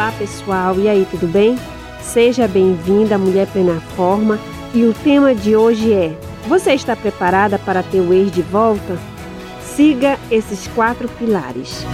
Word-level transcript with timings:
Olá 0.00 0.12
pessoal, 0.12 0.80
e 0.80 0.88
aí, 0.88 1.06
tudo 1.10 1.26
bem? 1.26 1.56
Seja 2.00 2.48
bem-vinda 2.48 3.16
à 3.16 3.18
Mulher 3.18 3.46
Plena 3.48 3.78
Forma 3.94 4.38
e 4.74 4.82
o 4.84 4.94
tema 4.94 5.34
de 5.34 5.54
hoje 5.54 5.92
é: 5.92 6.18
Você 6.48 6.72
está 6.72 6.96
preparada 6.96 7.58
para 7.58 7.82
ter 7.82 8.00
o 8.00 8.10
ex 8.10 8.32
de 8.32 8.40
volta? 8.40 8.98
Siga 9.60 10.18
esses 10.30 10.66
quatro 10.68 11.06
pilares. 11.06 11.84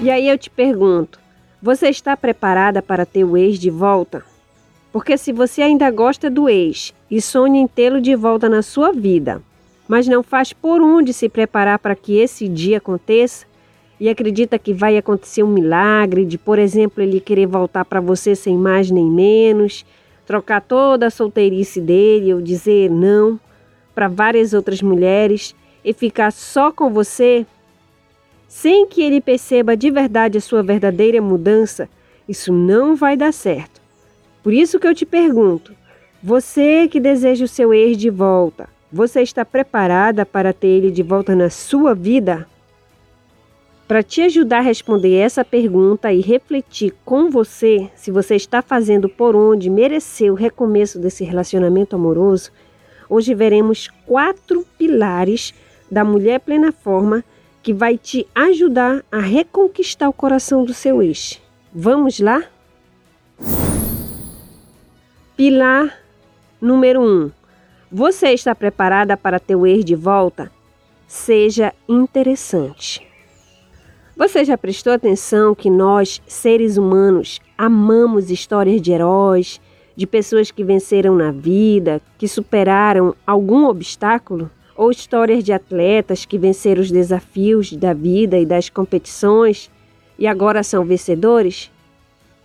E 0.00 0.08
aí 0.12 0.28
eu 0.28 0.38
te 0.38 0.48
pergunto: 0.48 1.18
Você 1.60 1.88
está 1.88 2.16
preparada 2.16 2.80
para 2.80 3.04
ter 3.04 3.24
o 3.24 3.36
ex 3.36 3.58
de 3.58 3.68
volta? 3.68 4.22
Porque 4.92 5.18
se 5.18 5.32
você 5.32 5.62
ainda 5.62 5.90
gosta 5.90 6.30
do 6.30 6.48
ex 6.48 6.94
e 7.10 7.20
sonha 7.20 7.60
em 7.60 7.66
tê-lo 7.66 8.00
de 8.00 8.14
volta 8.14 8.48
na 8.48 8.62
sua 8.62 8.92
vida, 8.92 9.42
mas 9.88 10.06
não 10.06 10.22
faz 10.22 10.52
por 10.52 10.80
onde 10.80 11.12
se 11.12 11.28
preparar 11.28 11.80
para 11.80 11.96
que 11.96 12.16
esse 12.16 12.46
dia 12.46 12.78
aconteça, 12.78 13.49
e 14.00 14.08
acredita 14.08 14.58
que 14.58 14.72
vai 14.72 14.96
acontecer 14.96 15.42
um 15.42 15.52
milagre 15.52 16.24
de, 16.24 16.38
por 16.38 16.58
exemplo, 16.58 17.02
ele 17.02 17.20
querer 17.20 17.46
voltar 17.46 17.84
para 17.84 18.00
você 18.00 18.34
sem 18.34 18.56
mais 18.56 18.90
nem 18.90 19.04
menos, 19.04 19.84
trocar 20.26 20.62
toda 20.62 21.06
a 21.06 21.10
solteirice 21.10 21.82
dele 21.82 22.32
ou 22.32 22.40
dizer 22.40 22.90
não 22.90 23.38
para 23.94 24.08
várias 24.08 24.54
outras 24.54 24.80
mulheres 24.80 25.54
e 25.84 25.92
ficar 25.92 26.30
só 26.30 26.72
com 26.72 26.88
você, 26.88 27.44
sem 28.48 28.86
que 28.86 29.02
ele 29.02 29.20
perceba 29.20 29.76
de 29.76 29.90
verdade 29.90 30.38
a 30.38 30.40
sua 30.40 30.62
verdadeira 30.62 31.20
mudança, 31.20 31.88
isso 32.26 32.52
não 32.52 32.96
vai 32.96 33.16
dar 33.16 33.32
certo. 33.32 33.82
Por 34.42 34.54
isso 34.54 34.78
que 34.80 34.86
eu 34.86 34.94
te 34.94 35.04
pergunto: 35.04 35.74
você 36.22 36.88
que 36.88 36.98
deseja 36.98 37.44
o 37.44 37.48
seu 37.48 37.74
ex 37.74 37.98
de 37.98 38.08
volta, 38.08 38.68
você 38.90 39.20
está 39.20 39.44
preparada 39.44 40.24
para 40.24 40.52
ter 40.52 40.68
ele 40.68 40.90
de 40.90 41.02
volta 41.02 41.36
na 41.36 41.50
sua 41.50 41.94
vida? 41.94 42.46
Para 43.90 44.04
te 44.04 44.22
ajudar 44.22 44.58
a 44.58 44.60
responder 44.60 45.16
essa 45.16 45.44
pergunta 45.44 46.12
e 46.12 46.20
refletir 46.20 46.94
com 47.04 47.28
você 47.28 47.90
se 47.96 48.12
você 48.12 48.36
está 48.36 48.62
fazendo 48.62 49.08
por 49.08 49.34
onde 49.34 49.68
merecer 49.68 50.30
o 50.30 50.36
recomeço 50.36 50.96
desse 50.96 51.24
relacionamento 51.24 51.96
amoroso, 51.96 52.52
hoje 53.08 53.34
veremos 53.34 53.88
quatro 54.06 54.64
pilares 54.78 55.52
da 55.90 56.04
mulher 56.04 56.38
plena 56.38 56.70
forma 56.70 57.24
que 57.64 57.74
vai 57.74 57.98
te 57.98 58.28
ajudar 58.32 59.04
a 59.10 59.18
reconquistar 59.18 60.08
o 60.08 60.12
coração 60.12 60.64
do 60.64 60.72
seu 60.72 61.02
ex. 61.02 61.42
Vamos 61.74 62.20
lá? 62.20 62.44
Pilar 65.36 65.98
número 66.60 67.00
1. 67.00 67.04
Um, 67.04 67.30
você 67.90 68.28
está 68.28 68.54
preparada 68.54 69.16
para 69.16 69.40
ter 69.40 69.56
o 69.56 69.66
ex 69.66 69.84
de 69.84 69.96
volta? 69.96 70.48
Seja 71.08 71.74
interessante. 71.88 73.09
Você 74.20 74.44
já 74.44 74.58
prestou 74.58 74.92
atenção 74.92 75.54
que 75.54 75.70
nós, 75.70 76.20
seres 76.26 76.76
humanos, 76.76 77.40
amamos 77.56 78.30
histórias 78.30 78.82
de 78.82 78.92
heróis, 78.92 79.58
de 79.96 80.06
pessoas 80.06 80.50
que 80.50 80.62
venceram 80.62 81.16
na 81.16 81.32
vida, 81.32 82.02
que 82.18 82.28
superaram 82.28 83.14
algum 83.26 83.64
obstáculo? 83.64 84.50
Ou 84.76 84.90
histórias 84.90 85.42
de 85.42 85.54
atletas 85.54 86.26
que 86.26 86.36
venceram 86.36 86.82
os 86.82 86.90
desafios 86.90 87.72
da 87.72 87.94
vida 87.94 88.38
e 88.38 88.44
das 88.44 88.68
competições 88.68 89.70
e 90.18 90.26
agora 90.26 90.62
são 90.62 90.84
vencedores? 90.84 91.70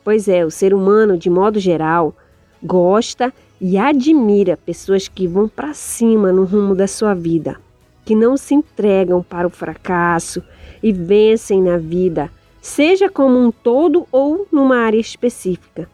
Pois 0.02 0.30
é, 0.30 0.46
o 0.46 0.52
ser 0.52 0.74
humano, 0.74 1.18
de 1.18 1.30
modo 1.30 1.60
geral, 1.60 2.16
gosta 2.64 3.34
e 3.60 3.78
admira 3.78 4.56
pessoas 4.56 5.10
que 5.10 5.28
vão 5.28 5.50
para 5.50 5.74
cima 5.74 6.32
no 6.32 6.46
rumo 6.46 6.74
da 6.74 6.88
sua 6.88 7.14
vida, 7.14 7.58
que 8.06 8.16
não 8.16 8.38
se 8.38 8.56
entregam 8.56 9.22
para 9.22 9.46
o 9.46 9.50
fracasso 9.50 10.42
e 10.82 10.92
vencem 10.92 11.62
na 11.62 11.78
vida, 11.78 12.32
seja 12.62 13.10
como 13.10 13.38
um 13.38 13.52
todo 13.52 14.08
ou 14.12 14.48
numa 14.52 14.78
área 14.78 15.00
específica. 15.00 15.90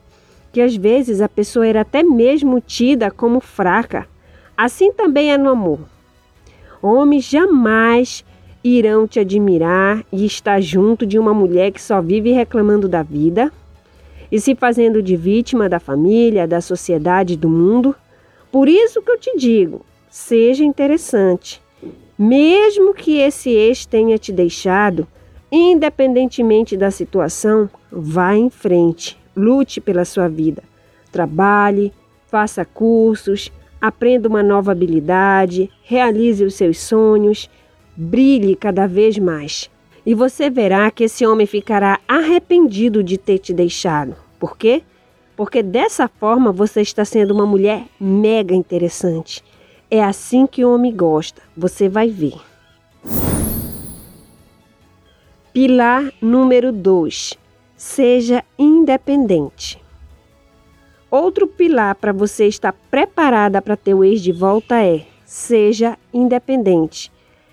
Que 0.52 0.62
às 0.62 0.76
vezes 0.76 1.22
a 1.22 1.30
pessoa 1.30 1.66
era 1.66 1.82
até 1.82 2.04
mesmo 2.04 2.60
tida 2.60 3.10
como 3.10 3.40
fraca. 3.40 4.08
Assim 4.58 4.92
também 4.92 5.32
é 5.32 5.38
no 5.38 5.50
amor. 5.50 5.80
Homens 6.82 7.26
jamais 7.26 8.24
irão 8.64 9.08
te 9.08 9.20
admirar 9.20 10.04
e 10.12 10.26
estar 10.26 10.62
junto 10.62 11.06
de 11.06 11.18
uma 11.18 11.34
mulher 11.34 11.72
que 11.72 11.82
só 11.82 12.02
vive 12.02 12.32
reclamando 12.32 12.88
da 12.88 13.02
vida 13.02 13.52
e 14.32 14.40
se 14.40 14.56
fazendo 14.56 15.02
de 15.02 15.16
vítima 15.16 15.68
da 15.68 15.80
família, 15.80 16.48
da 16.48 16.62
sociedade, 16.62 17.36
do 17.36 17.50
mundo. 17.50 17.96
Por 18.52 18.70
isso 18.70 19.02
que 19.02 19.12
eu 19.12 19.20
te 19.20 19.36
digo, 19.38 19.86
seja 20.10 20.64
interessante. 20.64 21.62
Mesmo 22.24 22.94
que 22.94 23.18
esse 23.18 23.50
ex 23.50 23.84
tenha 23.84 24.16
te 24.16 24.32
deixado, 24.32 25.08
independentemente 25.52 26.78
da 26.78 26.92
situação, 26.92 27.68
vá 27.92 28.36
em 28.36 28.48
frente, 28.48 29.18
lute 29.36 29.82
pela 29.82 30.06
sua 30.06 30.28
vida. 30.28 30.62
Trabalhe, 31.12 31.92
faça 32.28 32.64
cursos, 32.64 33.52
aprenda 33.82 34.30
uma 34.30 34.44
nova 34.44 34.72
habilidade, 34.72 35.68
realize 35.82 36.46
os 36.46 36.54
seus 36.54 36.78
sonhos, 36.78 37.50
brilhe 37.98 38.56
cada 38.56 38.86
vez 38.86 39.18
mais. 39.18 39.68
E 40.06 40.14
você 40.14 40.48
verá 40.48 40.92
que 40.92 41.06
esse 41.06 41.26
homem 41.26 41.48
ficará 41.48 42.00
arrependido 42.08 43.04
de 43.04 43.18
ter 43.18 43.40
te 43.40 43.52
deixado. 43.52 44.16
Por 44.40 44.56
quê? 44.56 44.84
Porque 45.36 45.64
dessa 45.64 46.08
forma 46.08 46.52
você 46.52 46.82
está 46.82 47.04
sendo 47.04 47.32
uma 47.32 47.48
mulher 47.48 47.86
mega 48.00 48.54
interessante 48.54 49.44
é 49.92 50.02
assim 50.02 50.48
que 50.48 50.64
o 50.64 50.74
homem 50.74 50.96
gosta, 50.96 51.42
você 51.56 51.90
vai 51.90 52.10
ver. 52.10 52.36
Pilar 55.52 56.14
número 56.22 56.72
2. 56.72 57.38
Seja 57.76 58.42
independente. 58.58 59.84
Outro 61.10 61.46
pilar 61.46 61.96
para 61.96 62.14
você 62.14 62.48
estar 62.48 62.72
preparada 62.90 63.62
para 63.62 63.76
ter 63.76 63.94
o 63.94 64.02
ex 64.02 64.22
de 64.22 64.32
volta 64.32 64.82
é: 64.82 65.06
seja 65.26 65.98
independente. 66.14 67.12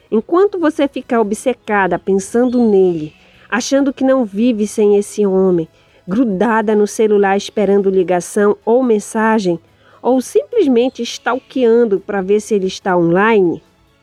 Enquanto 0.09 0.61
você 0.61 0.87
ficar 0.87 1.21
obcecada 1.21 1.99
pensando 1.99 2.63
nele, 2.71 3.13
achando 3.51 3.93
que 3.93 4.05
não 4.05 4.25
vive 4.25 4.65
sem 4.65 4.97
esse 4.97 5.27
homem, 5.27 5.67
grudada 6.07 6.77
no 6.77 6.87
celular 6.87 7.37
esperando 7.37 7.91
ligação 7.91 8.57
ou 8.65 8.81
mensagem, 8.81 9.59
ou 10.03 10.21
simplesmente 10.21 11.03
stalkeando 11.03 12.01
para 12.01 12.23
ver 12.23 12.41
se 12.41 12.55
ele 12.55 12.67
está 12.67 12.97
online, 12.97 13.63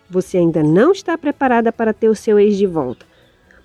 você 0.10 0.38
ainda 0.38 0.62
não 0.62 0.92
está 0.92 1.18
preparada 1.18 1.72
para 1.72 1.94
ter 1.94 2.10
o 2.10 2.16
seu 2.16 2.40
ex 2.40 2.58
de 2.58 2.68
volta, 2.68 3.06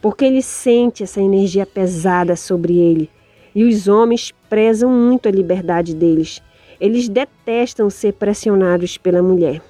porque 0.00 0.24
ele 0.24 0.42
sente 0.42 1.02
essa 1.02 1.20
energia 1.20 1.66
pesada 1.66 2.36
sobre 2.36 2.78
ele. 2.78 3.10
E 3.54 3.64
os 3.64 3.88
homens 3.88 4.32
prezam 4.48 4.90
muito 4.90 5.28
a 5.28 5.32
liberdade 5.32 5.94
deles. 5.94 6.40
Eles 6.80 7.08
detestam 7.08 7.90
ser 7.90 8.12
pressionados 8.12 8.96
pela 8.96 9.22
mulher. 9.22 9.60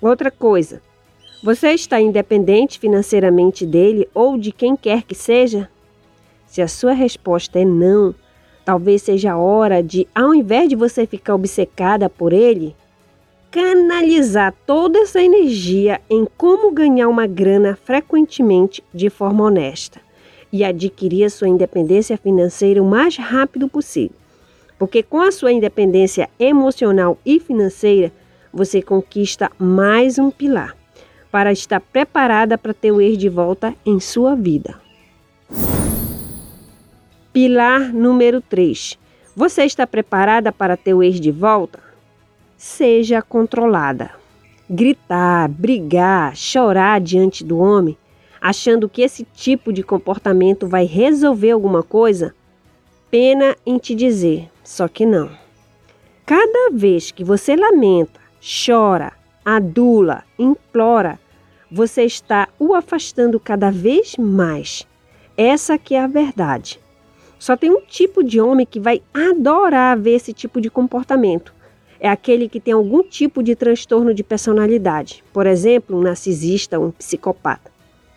Outra 0.00 0.30
coisa, 0.30 0.82
você 1.42 1.68
está 1.70 2.00
independente 2.00 2.78
financeiramente 2.78 3.66
dele 3.66 4.08
ou 4.14 4.38
de 4.38 4.50
quem 4.50 4.74
quer 4.74 5.02
que 5.02 5.14
seja? 5.14 5.68
Se 6.46 6.62
a 6.62 6.68
sua 6.68 6.92
resposta 6.92 7.58
é 7.58 7.64
não, 7.64 8.14
Talvez 8.66 9.02
seja 9.02 9.34
a 9.34 9.38
hora 9.38 9.80
de, 9.80 10.08
ao 10.12 10.34
invés 10.34 10.68
de 10.68 10.74
você 10.74 11.06
ficar 11.06 11.36
obcecada 11.36 12.10
por 12.10 12.32
ele, 12.32 12.74
canalizar 13.48 14.52
toda 14.66 14.98
essa 14.98 15.22
energia 15.22 16.00
em 16.10 16.26
como 16.36 16.72
ganhar 16.72 17.06
uma 17.06 17.28
grana 17.28 17.78
frequentemente 17.84 18.82
de 18.92 19.08
forma 19.08 19.44
honesta 19.44 20.00
e 20.52 20.64
adquirir 20.64 21.26
a 21.26 21.30
sua 21.30 21.48
independência 21.48 22.18
financeira 22.18 22.82
o 22.82 22.84
mais 22.84 23.16
rápido 23.16 23.68
possível. 23.68 24.16
Porque 24.76 25.00
com 25.00 25.20
a 25.20 25.30
sua 25.30 25.52
independência 25.52 26.28
emocional 26.36 27.16
e 27.24 27.38
financeira, 27.38 28.10
você 28.52 28.82
conquista 28.82 29.48
mais 29.60 30.18
um 30.18 30.28
pilar 30.28 30.76
para 31.30 31.52
estar 31.52 31.80
preparada 31.80 32.58
para 32.58 32.74
ter 32.74 32.90
o 32.90 33.00
ex 33.00 33.16
de 33.16 33.28
volta 33.28 33.72
em 33.86 34.00
sua 34.00 34.34
vida. 34.34 34.85
Pilar 37.36 37.92
número 37.92 38.40
3. 38.40 38.98
Você 39.36 39.64
está 39.64 39.86
preparada 39.86 40.50
para 40.50 40.74
ter 40.74 40.94
o 40.94 41.02
ex 41.02 41.20
de 41.20 41.30
volta? 41.30 41.78
Seja 42.56 43.20
controlada. 43.20 44.12
Gritar, 44.70 45.46
brigar, 45.46 46.34
chorar 46.34 46.98
diante 46.98 47.44
do 47.44 47.58
homem, 47.58 47.94
achando 48.40 48.88
que 48.88 49.02
esse 49.02 49.22
tipo 49.34 49.70
de 49.70 49.82
comportamento 49.82 50.66
vai 50.66 50.86
resolver 50.86 51.50
alguma 51.50 51.82
coisa? 51.82 52.34
Pena 53.10 53.54
em 53.66 53.76
te 53.76 53.94
dizer, 53.94 54.50
só 54.64 54.88
que 54.88 55.04
não. 55.04 55.28
Cada 56.24 56.70
vez 56.72 57.10
que 57.10 57.22
você 57.22 57.54
lamenta, 57.54 58.18
chora, 58.40 59.12
adula, 59.44 60.24
implora, 60.38 61.20
você 61.70 62.04
está 62.04 62.48
o 62.58 62.74
afastando 62.74 63.38
cada 63.38 63.70
vez 63.70 64.16
mais. 64.16 64.86
Essa 65.36 65.76
que 65.76 65.94
é 65.94 66.00
a 66.00 66.06
verdade. 66.06 66.80
Só 67.46 67.56
tem 67.56 67.70
um 67.70 67.80
tipo 67.80 68.24
de 68.24 68.40
homem 68.40 68.66
que 68.66 68.80
vai 68.80 69.00
adorar 69.14 69.96
ver 69.96 70.16
esse 70.16 70.32
tipo 70.32 70.60
de 70.60 70.68
comportamento. 70.68 71.54
É 72.00 72.08
aquele 72.08 72.48
que 72.48 72.58
tem 72.58 72.74
algum 72.74 73.04
tipo 73.04 73.40
de 73.40 73.54
transtorno 73.54 74.12
de 74.12 74.24
personalidade, 74.24 75.22
por 75.32 75.46
exemplo, 75.46 75.96
um 75.96 76.02
narcisista 76.02 76.80
um 76.80 76.90
psicopata, 76.90 77.70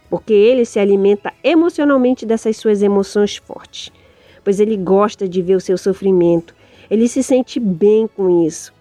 porque 0.09 0.33
ele 0.33 0.65
se 0.65 0.79
alimenta 0.79 1.31
emocionalmente 1.43 2.25
dessas 2.25 2.57
suas 2.57 2.81
emoções 2.81 3.37
fortes. 3.37 3.91
pois 4.43 4.59
ele 4.59 4.75
gosta 4.75 5.29
de 5.29 5.43
ver 5.43 5.57
o 5.57 5.61
seu 5.61 5.77
sofrimento. 5.77 6.55
Ele 6.89 7.07
se 7.07 7.21
sente 7.21 7.59
bem 7.59 8.07
com 8.07 8.43
isso. 8.47 8.73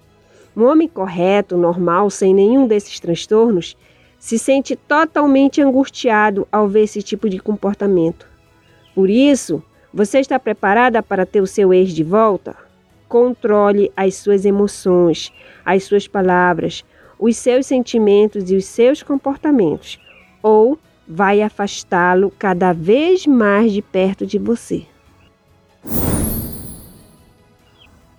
Um 0.57 0.65
homem 0.65 0.89
correto, 0.89 1.59
normal, 1.59 2.09
sem 2.09 2.33
nenhum 2.33 2.67
desses 2.67 2.99
transtornos, 2.99 3.77
se 4.19 4.39
sente 4.39 4.75
totalmente 4.77 5.61
angustiado 5.61 6.49
ao 6.51 6.67
ver 6.67 6.85
esse 6.85 7.03
tipo 7.03 7.29
de 7.29 7.39
comportamento. 7.39 8.27
Por 8.95 9.11
isso, 9.11 9.63
você 9.93 10.19
está 10.19 10.39
preparada 10.39 11.03
para 11.03 11.25
ter 11.25 11.41
o 11.41 11.47
seu 11.47 11.73
ex 11.73 11.93
de 11.93 12.05
volta? 12.05 12.55
Controle 13.09 13.91
as 13.97 14.17
suas 14.17 14.45
emoções, 14.45 15.33
as 15.65 15.85
suas 15.85 16.07
palavras, 16.07 16.85
os 17.19 17.37
seus 17.37 17.67
sentimentos 17.67 18.51
e 18.51 18.57
os 18.57 18.67
seus 18.67 19.03
comportamentos, 19.03 19.99
ou 20.43 20.79
vai 21.07 21.41
afastá-lo 21.41 22.31
cada 22.39 22.73
vez 22.73 23.27
mais 23.27 23.73
de 23.73 23.81
perto 23.81 24.27
de 24.27 24.39
você. 24.39 24.85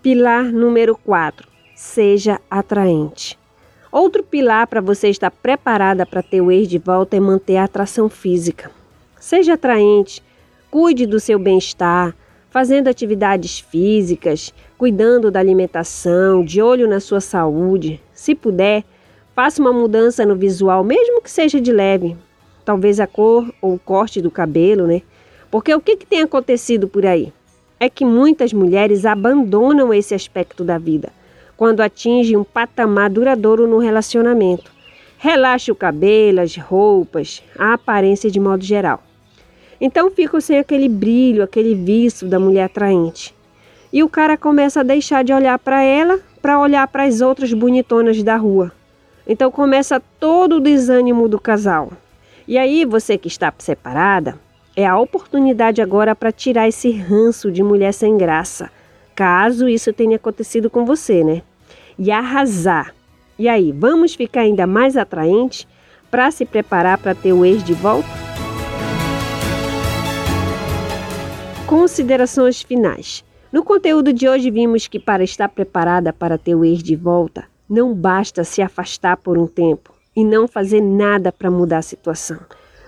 Pilar 0.02 0.46
número 0.46 0.98
4. 0.98 1.48
Seja 1.76 2.42
atraente. 2.50 3.38
Outro 3.92 4.24
pilar 4.24 4.66
para 4.68 4.82
você 4.82 5.10
estar 5.10 5.30
preparada 5.30 6.06
para 6.06 6.24
ter 6.24 6.42
o 6.42 6.52
ex 6.52 6.68
de 6.68 6.78
volta 6.78 7.16
é 7.16 7.20
manter 7.20 7.58
a 7.58 7.66
atração 7.66 8.10
física. 8.10 8.72
Seja 9.20 9.54
atraente, 9.54 10.24
cuide 10.72 11.06
do 11.06 11.20
seu 11.20 11.40
bem-estar, 11.40 12.16
fazendo 12.50 12.88
atividades 12.88 13.60
físicas, 13.60 14.54
cuidando 14.78 15.32
da 15.32 15.40
alimentação, 15.40 16.44
de 16.44 16.62
olho 16.62 16.88
na 16.88 17.00
sua 17.00 17.22
saúde. 17.22 18.02
Se 18.14 18.36
puder, 18.36 18.84
faça 19.36 19.62
uma 19.62 19.74
mudança 19.74 20.26
no 20.26 20.36
visual, 20.36 20.84
mesmo 20.84 21.22
que 21.22 21.32
seja 21.32 21.60
de 21.60 21.72
leve. 21.72 22.16
Talvez 22.66 23.00
a 23.00 23.08
cor 23.08 23.52
ou 23.62 23.76
o 23.76 23.80
corte 23.80 24.22
do 24.22 24.30
cabelo, 24.30 24.86
né? 24.86 25.02
Porque 25.50 25.74
o 25.74 25.82
que, 25.82 25.98
que 25.98 26.06
tem 26.06 26.22
acontecido 26.22 26.88
por 26.88 27.06
aí? 27.06 27.34
É 27.80 27.90
que 27.90 28.06
muitas 28.06 28.54
mulheres 28.54 29.06
abandonam 29.06 29.94
esse 29.94 30.14
aspecto 30.14 30.64
da 30.64 30.78
vida 30.78 31.12
quando 31.60 31.82
atingem 31.82 32.38
um 32.38 32.44
patamar 32.46 33.10
duradouro 33.10 33.68
no 33.68 33.80
relacionamento. 33.80 34.72
Relaxe 35.18 35.70
o 35.70 35.76
cabelo, 35.76 36.40
as 36.40 36.56
roupas, 36.56 37.44
a 37.58 37.74
aparência 37.74 38.32
de 38.32 38.40
modo 38.40 38.64
geral. 38.64 39.04
Então 39.80 40.12
ficam 40.12 40.42
sem 40.42 40.60
aquele 40.60 40.90
brilho, 40.90 41.44
aquele 41.44 41.74
vício 41.76 42.28
da 42.28 42.40
mulher 42.40 42.66
atraente. 42.66 43.34
E 43.92 44.04
o 44.04 44.10
cara 44.10 44.38
começa 44.38 44.82
a 44.82 44.84
deixar 44.84 45.24
de 45.24 45.34
olhar 45.34 45.58
para 45.58 45.82
ela 45.82 46.20
para 46.42 46.60
olhar 46.60 46.88
para 46.88 47.04
as 47.04 47.22
outras 47.22 47.54
bonitonas 47.54 48.22
da 48.24 48.36
rua. 48.36 48.72
Então 49.28 49.52
começa 49.52 50.02
todo 50.20 50.58
o 50.58 50.60
desânimo 50.60 51.28
do 51.28 51.40
casal. 51.40 51.92
E 52.48 52.58
aí 52.58 52.86
você 52.86 53.18
que 53.18 53.28
está 53.28 53.54
separada, 53.58 54.40
é 54.76 54.86
a 54.86 54.98
oportunidade 54.98 55.82
agora 55.82 56.16
para 56.16 56.32
tirar 56.32 56.68
esse 56.68 56.92
ranço 56.92 57.52
de 57.52 57.62
mulher 57.62 57.94
sem 57.94 58.18
graça, 58.18 58.72
caso 59.14 59.68
isso 59.68 59.92
tenha 59.92 60.16
acontecido 60.16 60.70
com 60.70 60.86
você, 60.86 61.24
né? 61.24 61.42
E 61.98 62.10
arrasar. 62.12 62.96
E 63.38 63.48
aí, 63.48 63.72
vamos 63.72 64.16
ficar 64.16 64.42
ainda 64.42 64.66
mais 64.66 64.98
atraente 64.98 65.68
para 66.10 66.32
se 66.32 66.46
preparar 66.46 66.98
para 66.98 67.14
ter 67.14 67.34
o 67.34 67.46
ex 67.46 67.64
de 67.64 67.74
volta? 67.74 68.19
Considerações 71.70 72.64
finais. 72.64 73.24
No 73.52 73.64
conteúdo 73.64 74.12
de 74.12 74.28
hoje 74.28 74.50
vimos 74.50 74.88
que 74.88 74.98
para 75.00 75.24
estar 75.24 75.48
preparada 75.48 76.12
para 76.12 76.36
ter 76.36 76.56
o 76.56 76.66
ex 76.66 76.82
de 76.82 76.96
volta, 76.96 77.46
não 77.70 77.94
basta 77.94 78.44
se 78.44 78.60
afastar 78.60 79.18
por 79.18 79.38
um 79.38 79.46
tempo 79.46 79.94
e 80.16 80.26
não 80.26 80.48
fazer 80.48 80.82
nada 80.82 81.32
para 81.32 81.52
mudar 81.52 81.78
a 81.78 81.84
situação. 81.84 82.40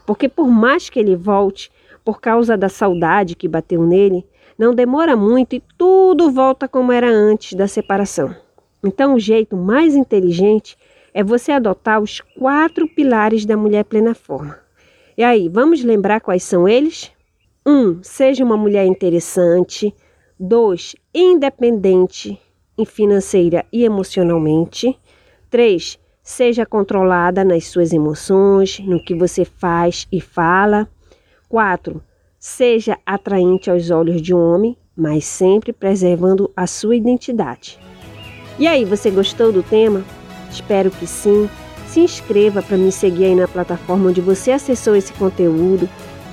Porque 0.04 0.28
por 0.28 0.48
mais 0.48 0.90
que 0.90 1.00
ele 1.00 1.16
volte, 1.16 1.72
por 2.04 2.20
causa 2.20 2.58
da 2.58 2.70
saudade 2.70 3.36
que 3.36 3.48
bateu 3.48 3.86
nele, 3.86 4.26
não 4.58 4.74
demora 4.74 5.16
muito 5.16 5.56
e 5.56 5.64
tudo 5.78 6.32
volta 6.32 6.68
como 6.68 6.92
era 6.92 7.08
antes 7.08 7.54
da 7.54 7.68
separação. 7.68 8.36
Então, 8.84 9.14
o 9.14 9.20
jeito 9.20 9.56
mais 9.56 9.94
inteligente 9.94 10.76
é 11.14 11.24
você 11.24 11.52
adotar 11.52 12.02
os 12.02 12.20
quatro 12.20 12.88
pilares 12.88 13.46
da 13.46 13.56
mulher 13.56 13.86
plena 13.86 14.16
forma. 14.16 14.58
E 15.16 15.24
aí, 15.24 15.48
vamos 15.50 15.84
lembrar 15.84 16.20
quais 16.20 16.42
são 16.42 16.68
eles? 16.68 17.12
1. 17.66 17.72
Um, 17.72 18.00
seja 18.04 18.44
uma 18.44 18.58
mulher 18.58 18.86
interessante. 18.86 19.94
2. 20.40 20.96
Independente 21.14 22.40
financeira 22.86 23.66
e 23.72 23.84
emocionalmente. 23.84 24.98
3. 25.50 26.00
Seja 26.24 26.66
controlada 26.66 27.44
nas 27.44 27.66
suas 27.66 27.94
emoções, 27.94 28.80
no 28.80 29.04
que 29.04 29.14
você 29.14 29.44
faz 29.46 30.08
e 30.12 30.22
fala. 30.22 30.88
4. 31.50 32.02
Seja 32.40 32.98
atraente 33.06 33.70
aos 33.70 33.92
olhos 33.92 34.22
de 34.22 34.34
um 34.34 34.40
homem, 34.40 34.78
mas 34.96 35.26
sempre 35.26 35.74
preservando 35.74 36.52
a 36.56 36.66
sua 36.66 36.96
identidade. 36.96 37.80
E 38.58 38.68
aí, 38.68 38.86
você 38.86 39.10
gostou 39.10 39.52
do 39.52 39.64
tema? 39.64 40.04
Espero 40.50 40.90
que 40.92 41.08
sim. 41.08 41.50
Se 41.88 42.00
inscreva 42.00 42.62
para 42.62 42.78
me 42.78 42.92
seguir 42.92 43.26
aí 43.26 43.36
na 43.36 43.48
plataforma 43.48 44.10
onde 44.10 44.22
você 44.22 44.52
acessou 44.52 44.96
esse 44.96 45.12
conteúdo 45.14 45.90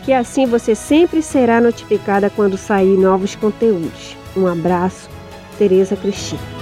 que 0.09 0.13
assim 0.15 0.47
você 0.47 0.75
sempre 0.75 1.21
será 1.21 1.61
notificada 1.61 2.31
quando 2.31 2.57
sair 2.57 2.97
novos 2.97 3.37
conteúdos. 3.37 4.17
Um 4.35 4.47
abraço, 4.47 5.07
Tereza 5.59 5.95
Cristina. 5.97 6.58